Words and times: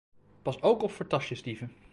Pas 0.43 0.61
ook 0.61 0.81
op 0.83 0.91
voor 0.91 1.07
tasjesdieven 1.07 1.71